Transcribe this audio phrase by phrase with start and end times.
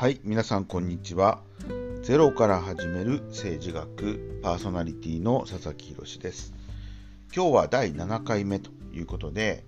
[0.00, 1.42] はい、皆さんこんにちは。
[2.00, 6.54] ゼロから始める政治学パーソナリティの佐々木宏です。
[7.36, 9.62] 今日は第7回目ということで、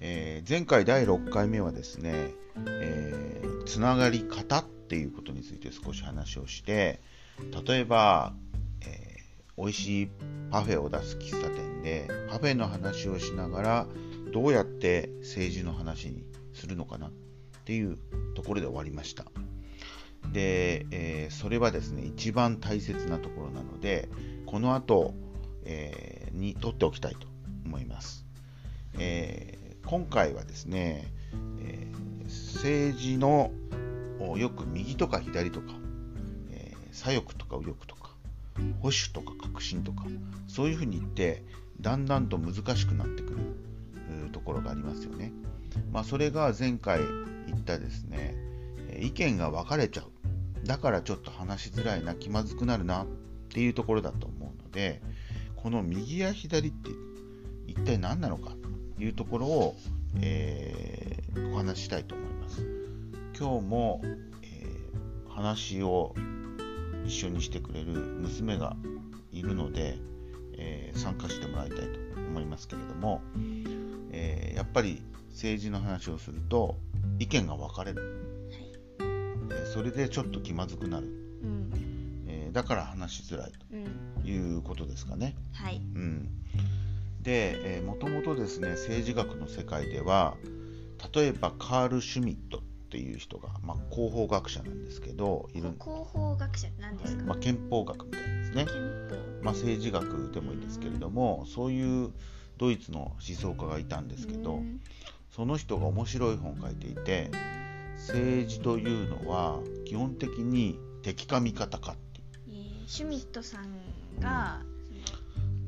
[0.00, 2.30] えー前回第6回目はですね、
[2.66, 7.02] えーつながり方っていうことについて少し話をして、
[7.66, 8.32] 例えば、
[8.80, 10.08] えー美味しい
[10.50, 13.86] パフェを出す喫茶店でパフェの話をしながら
[14.32, 17.10] どうやって政治の話にするのかなっ
[17.66, 17.98] ていう
[18.34, 19.26] ところで終わりました。
[20.34, 24.08] で、えーそれはですね一番大切なところなので
[24.44, 25.14] この後、
[25.64, 27.28] えーに取っておきたいと
[27.64, 28.26] 思います、
[28.98, 31.12] えー今回はですね、
[31.60, 31.86] え
[32.24, 33.50] 政治の
[34.38, 35.74] よく右とか左とか、
[36.50, 38.10] え左翼とか右翼とか
[38.80, 40.04] 保守とか革新とか
[40.48, 41.44] そういうふうに言って
[41.82, 43.36] だんだんと難しくなってくる
[44.32, 45.32] ところがありますよね。
[45.92, 47.00] まあ、それが前回
[47.46, 48.34] 言ったですね
[49.00, 50.13] 意見が分かれちゃう
[50.64, 53.06] だからちょっと話しづらいな気まずくなるなっ
[53.50, 55.00] ていうところだと思うので
[55.56, 56.90] この右や左って
[57.66, 58.50] 一体何なのか
[58.96, 59.76] というところを、
[60.20, 61.14] えー
[61.52, 62.64] お話ししたいと思います。
[63.36, 66.14] 今日も、えー話を
[67.04, 68.76] 一緒にしてくれる娘が
[69.32, 69.98] いるので、
[70.56, 73.20] えー参加してもらいたいと思いますけれども、
[74.12, 76.76] えやっぱり政治の話をすると
[77.18, 78.48] 意見が分かれる、
[79.54, 81.06] えーそれでちょっと気まずくなる、
[81.42, 81.70] うん、
[82.28, 85.34] えーだから話しづらいうん、ということですかね。
[85.52, 86.28] はい、うん、
[87.22, 90.36] で、えー、もともとですね政治学の世界では
[91.12, 92.60] 例えばカール・シュミットっ
[92.90, 98.74] ていう人が、まあ、広報学者なんですけどいる、広報学者って何ですか、まあ、憲法学みたいですね、憲
[99.10, 99.16] 法。
[99.42, 102.12] まあ、政治学でもいいですけれどもそういう
[102.56, 104.80] ドイツの思想家がいたんですけど、うん。
[105.34, 107.30] その人が面白い本を書いていて
[107.96, 112.26] 政治というのは基本的に敵か味方かっていう。
[112.48, 114.60] えーシュミットさんが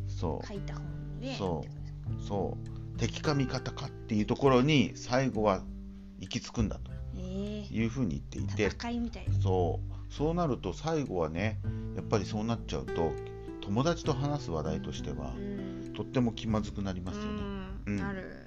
[0.06, 0.47] そう。
[0.47, 2.22] 書いた本でそう。
[2.22, 2.98] そう。
[2.98, 5.62] 敵か味方かっていうところに最後は
[6.20, 6.91] 行き着くんだと。
[7.16, 7.75] えー。
[7.75, 8.66] いうふうに言っていて。
[8.66, 10.12] 戦いみたいそう。
[10.12, 11.58] そうなると最後はね
[11.97, 13.12] やっぱりそうなっちゃうと
[13.60, 15.93] 友達と話す話題としてはうん。
[15.94, 17.31] とっても気まずくなりますよね。
[17.87, 17.97] ううん。
[17.97, 18.45] んなる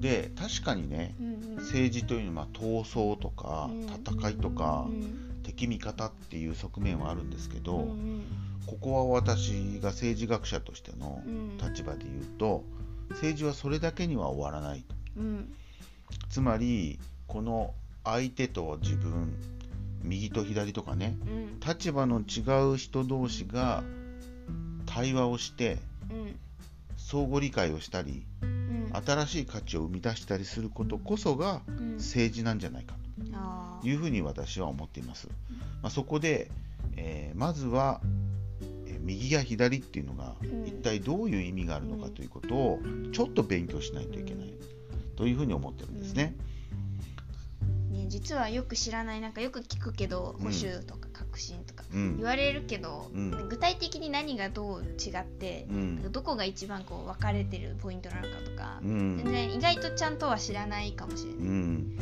[0.00, 1.56] で確かにねうんうん。
[1.56, 3.82] 政治というのは闘争とかうん。
[3.84, 5.42] 戦いとかうん。
[5.42, 8.22] 敵味方っていう側面はあるんですけど、うん
[8.66, 11.58] ここは私が政治学者としてのうん。
[11.58, 12.64] 立場で言うと
[13.10, 14.94] 政治はそれだけには終わらないと。
[15.18, 15.52] うん。
[16.30, 17.74] つまりこの
[18.04, 19.34] 相手と自分
[20.02, 21.60] 右と左とかねうん。
[21.60, 22.40] 立場の違
[22.72, 23.82] う人同士が
[24.86, 25.78] 対話をして
[26.10, 26.36] うん。
[26.96, 28.59] 相互理解をしたりうん
[28.92, 31.96] 新しい価値を生み出したりすることこそがうん。
[31.96, 32.94] 政治なんじゃないか
[33.34, 35.28] あというふうに私は思っています。
[35.82, 36.50] まあ、そこで、
[36.96, 38.00] えーまずは、
[38.86, 40.66] えー右や左っていうのがうん。
[40.66, 42.80] 一体どういう意味があるのかということを
[43.12, 44.52] ちょっと勉強しないといけない
[45.16, 46.34] というふうに思ってるんですね。
[48.10, 50.44] 実はよく知らないなんかよく聞くけどうん。
[50.44, 52.16] 保守とか革新とかうん。
[52.16, 53.48] 言われるけど、うん。
[53.48, 56.12] 具体的に何がどう違ってう、ん。
[56.12, 59.16] どこが一番こう分かれてるポイントなのかとかう、ん。
[59.18, 61.98] 全然意外とちゃんとは知らないかもしれうない、ん、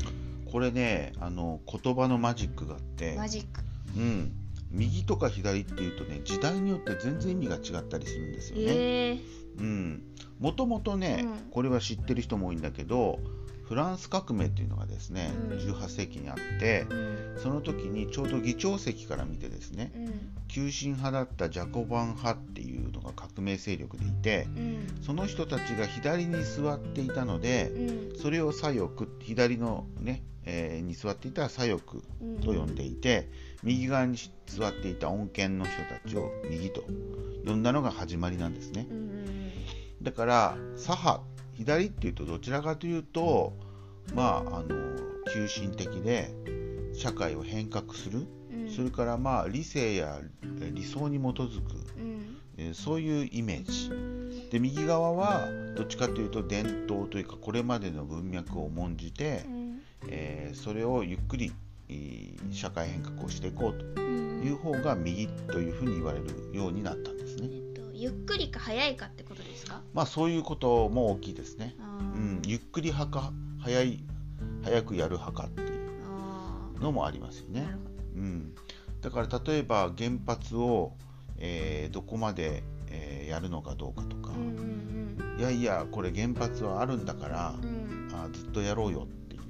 [0.51, 3.61] これねあの言葉のマジックがあって、マジック。
[3.97, 4.33] うん、
[4.71, 8.63] 右とか左っていうとね時代によって全然意味が違ったりするんですよね。
[8.65, 9.21] えー、
[9.59, 10.03] うん、
[10.39, 11.51] もともとね、うん。
[11.51, 13.19] これは知ってる人も多いんだけど
[13.69, 15.59] フランス革命っていうのがですね、うん。
[15.59, 17.37] 18世紀にあってうん。
[17.39, 20.21] その時にちょうど議長席から見てですねうん。
[20.49, 24.99] 急進派だったジャコバン派っていうのが革命勢力でいてうん。
[25.03, 27.71] その人たちが左に座っていたので
[28.15, 28.19] うん。
[28.19, 32.41] それを左翼左のね、えーに座っていた左翼うん。
[32.41, 33.29] と呼んでいて
[33.63, 36.85] 右側に座っていた穏健の人たちを右と
[37.45, 38.87] 呼んだのが始まりなんですね。
[38.91, 39.53] うん。
[40.01, 43.53] だから左派左っていうとどちらかというと
[44.15, 44.69] まああの
[45.33, 46.31] 急進的で
[46.95, 48.71] 社会を変革する、うん。
[48.71, 50.21] それからまあ理性や
[50.63, 52.37] え理想に基づく、うん。
[52.57, 53.91] えーそういうイメージ。
[54.51, 59.83] で右側はどっちかというと伝統というかこれまでの文脈を重んじてう、ん。
[60.09, 61.53] えーそれをゆっくり
[61.89, 64.43] えー社会変革をしていこうとうん。
[64.45, 66.27] いう方が右というふうに言われる
[66.57, 67.49] ようになったんですね。
[67.53, 69.25] えっとゆっくりか早いかって
[69.69, 69.83] か？
[69.95, 71.77] まあそういうことも大きいですね。
[71.79, 74.05] うん、ゆっくり派か早い
[74.63, 75.65] 早くやる派かってい
[76.77, 77.69] うのもありますよね。
[78.15, 78.55] うん、
[79.01, 80.93] だから例えば原発を、
[81.39, 84.33] えーどこまで、えーやるのかどうかとか。
[84.33, 85.39] ど、うんうん。
[85.39, 89.43] いやいやこれ原発はあるんだからうん、うんあずっとやろうよっていう。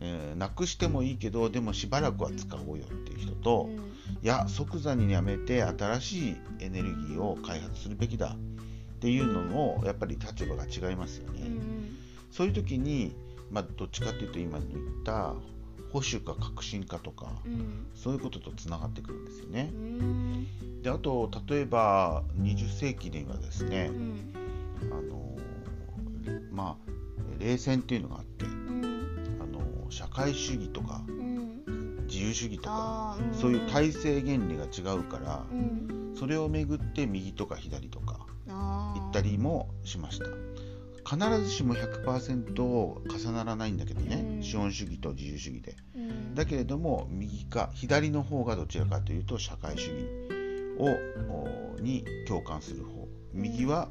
[0.00, 3.76] えーなくしてもいいけどでもしばらくは使おうよっていう人と、うん。
[3.76, 8.36] いや即座にやめて新しいエネルギーを開発するべきだ
[8.98, 11.42] っていうののやっぱり立場が違いますよね。
[11.42, 11.78] うん
[12.30, 13.14] そういう時に、
[13.50, 15.34] まあ、どっちかっていうと今言った
[15.92, 17.86] 保守か革新かとかうん。
[17.94, 19.70] そういうこととつながってくるんですよね。
[19.72, 19.76] う。
[19.76, 20.46] ん。
[20.82, 24.34] であと例えば20世紀にはですねう、ん。
[24.92, 25.36] あの
[26.52, 26.90] まあ
[27.38, 29.40] 冷戦っていうのがあってうん。
[29.40, 32.06] あの社会主義とかうん。
[32.06, 36.14] 自由主義とかそういう体制原理が違うからうん。
[36.14, 38.17] それをめぐって右とか左とか
[39.08, 40.26] ったりもしました。
[41.08, 44.42] 必ずしも100%重ならないんだけどね、うん。
[44.42, 45.74] 資本主義と自由主義で。
[45.96, 46.34] うん。
[46.34, 49.94] だけれども右か左の方がどちらかというと社会主義
[50.78, 50.86] を
[51.76, 53.08] おに共感する方。
[53.32, 53.88] 右は、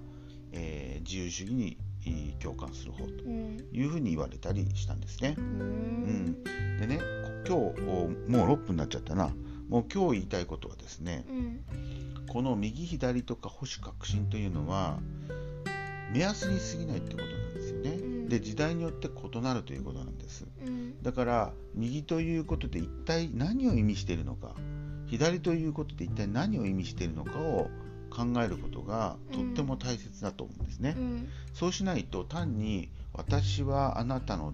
[0.51, 3.57] えー自由主義にえー共感する方とうん。
[3.73, 5.35] いうふうに言われたりしたんですね。
[5.37, 5.47] ううん。
[6.27, 6.43] ん、
[6.79, 6.99] でね
[7.45, 9.33] こ今日おもう6分になっちゃったな。
[9.69, 11.59] もう今日言いたいことはですねうん
[12.27, 14.99] この右左とか保守革新というのは
[16.11, 17.89] 目安に過ぎないってことなんですよね。
[17.91, 20.45] うんで時代によって異なるということなんです。
[20.65, 24.53] うんだから右ということで一体何を意味しているのか
[25.05, 27.69] 左ということで一体何を意味しているのかを
[28.09, 30.95] 考えることがとっても大切だと思うんですね。
[30.97, 34.53] うんそうしないと単に私はあなたの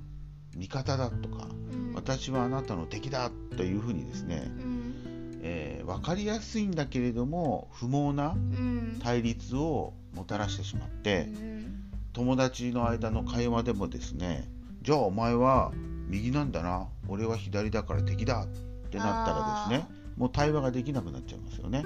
[0.55, 5.12] 味方だとかうん私はあなたの敵だというふうにですね、うん
[5.43, 8.99] えー分かりやすいんだけれども不毛なうん。
[9.03, 11.83] 対立をもたらしてしまってうん。
[12.13, 14.49] 友達の間の会話でもですね
[14.81, 15.71] じゃあお前は
[16.07, 21.85] 右なんだな俺は左だから敵だってなったらですねもう対話ができなくなっちゃいますよね。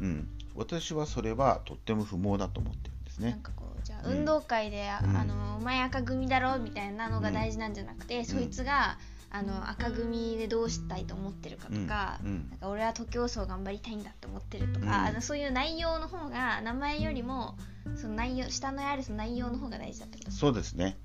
[0.00, 3.30] うん、私はそれはとっても不毛だと思ってるんですね。
[3.30, 5.16] なんかこうじゃ運動会で、あうん。
[5.16, 8.98] あのお前赤組だろみたいなのが大事なんじゃなくて、そいつが
[9.30, 12.28] あの赤組でどうしたいと思ってるかとか、うん。
[12.28, 12.48] うん。
[12.50, 14.92] なんか俺は徒競走頑張りたいんだって思ってるとか、うん。
[14.92, 17.56] あのそういう内容の方が名前よりも
[17.96, 20.96] その内容下のあるその内容の方が大事だってことそうですね。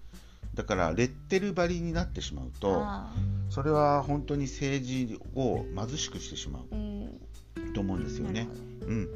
[0.53, 3.11] だからレッテル張りになってしまうとあ
[3.49, 8.47] それは本当に政治を貧しくしてしまうと思うんですよね。
[8.81, 9.09] うん、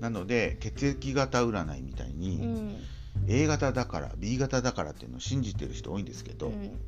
[0.00, 2.76] なので血液型占いみたいどに、うん。
[3.28, 6.78] A 型だから B 型だからっていうのを信じてる人多いんですけど、うん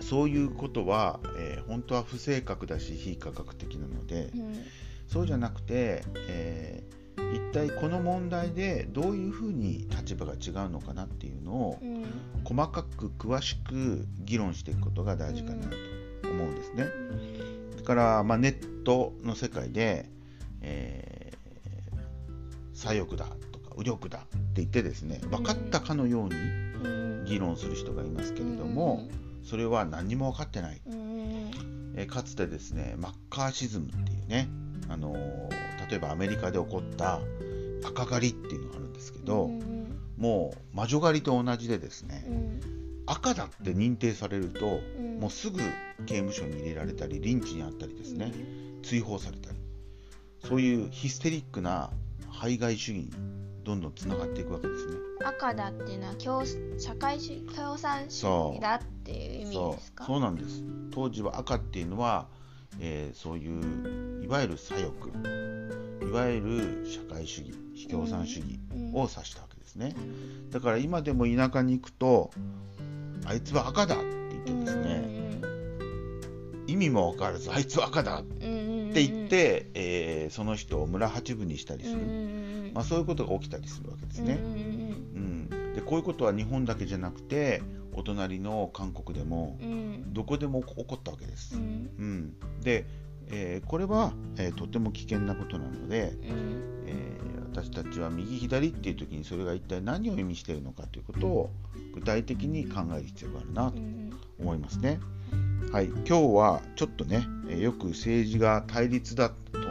[0.00, 4.62] そういうことは、えー本当は不正確だし非科学的なので、うん。
[5.06, 7.02] そうじゃなくて、えー
[7.34, 12.04] 一体この問題でどういうふうに立場が違うのかなっていうのをうん。
[12.44, 15.66] 細かく詳しく議論していくことが大事かな
[16.22, 16.86] と思うんですね。
[17.76, 20.08] だから、まあ、ネットの世界で、
[20.60, 21.42] えー
[22.74, 26.88] 左翼だとか右翼だって言ってですね分かったかのようにう
[27.22, 27.24] ん。
[27.24, 29.08] 議論する人がいますけれども、
[29.42, 34.48] それは何にも分かってない、えーかつてですねマッカーシズムっていうね、
[34.88, 37.20] あのー例えばアメリカで起こった
[37.84, 39.72] 赤狩りっていうのがあるんですけど、うん
[40.22, 42.60] もう魔女狩りと同じでですね、うん。
[43.06, 45.18] 赤だって認定されると、うん。
[45.18, 45.58] もうすぐ
[46.06, 48.32] 刑務所に入れられたりリンチにあったりですね、
[48.84, 49.56] 追放されたり。
[50.46, 51.90] そういうヒステリックな
[52.30, 53.10] 排外主義に
[53.64, 54.94] どんどんつながっていくわけですね。
[55.24, 60.04] 赤だっていうのは共社会主義共産主義だっていう意味そですか？
[60.04, 60.62] うそうなんです。
[60.90, 62.26] 当時は赤っていうのは、
[62.80, 64.90] えーそういういわゆる左翼
[66.06, 68.58] いわゆる社会主義非共産主義
[68.92, 69.94] を指したわけですね、
[70.50, 72.30] だから今でも田舎に行くと
[73.24, 74.04] あいつは赤だって
[74.46, 75.40] 言ってですね、
[76.66, 81.98] 意味も分からずあいつは赤だっって言って、えーその人を村八分にしたりする、
[82.74, 87.62] まあ、そういうことが起きたりするわけですね、うん、でこういうことは日本だけじゃなくて
[87.94, 89.58] お隣の韓国でも
[90.06, 91.56] どこでも起こったわけです。
[91.56, 92.86] うん、で、
[93.28, 97.22] えーこれは、えーとても危険なことなので、えー
[97.54, 101.50] 私たちは右左っていう時にそれが一体何を意味しているのかということを
[101.94, 103.78] 具体的に考える必要があるなと
[104.40, 104.98] 思いますね。
[105.70, 109.61] はい、今日はちょっとね、えーよく政治が対立だと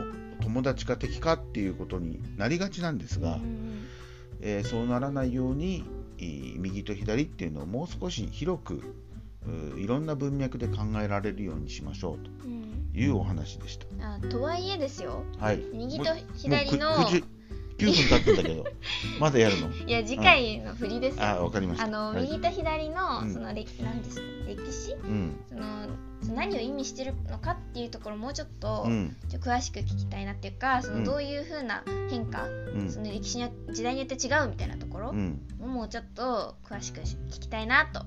[0.51, 3.39] 友達か敵かっていうことになりがちなんですが、
[4.41, 5.85] えーそうならないように
[6.57, 8.81] 右と左っていうのをもう少し広く
[9.75, 13.85] ういろんな文脈で考えられるようにしましょうというお話でした。
[14.15, 15.23] あとはいえですよ。
[15.39, 16.05] はい、右と
[16.35, 16.91] 左の
[17.81, 18.65] 9分経ってんだけど。
[19.19, 19.69] まだやるの？
[19.71, 21.17] いや次回の振りです。
[21.17, 21.85] よあわかりました。
[21.85, 22.23] あの、はい。
[22.23, 24.93] 右と左のうんその歴,、なんです歴史？
[24.93, 25.35] うん。
[25.49, 25.87] その
[26.35, 29.15] 何を意味してるのかっていうところをもうちょっと、うん。
[29.29, 30.99] ちょ詳しく聞きたいなっていうかそうん。
[31.03, 32.91] のどういうふうな変化、うん。
[32.91, 35.41] その歴史によ時代によって違うみたいなところうん。
[35.59, 38.03] をもうちょっと詳しく聞きたいなと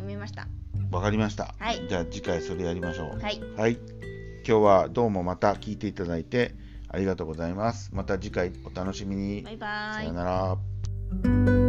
[0.00, 0.48] 思いました。
[0.90, 1.54] わかりました。
[1.58, 1.86] はい。
[1.88, 3.20] じゃあ次回それやりましょう。
[3.20, 3.40] はい。
[3.56, 3.78] はい。
[4.46, 6.54] 今日はどうもまた聞いていただいて
[6.94, 7.90] ありがとうございます。
[7.92, 9.42] また次回お楽しみに。
[9.42, 11.63] バイバイさよなら。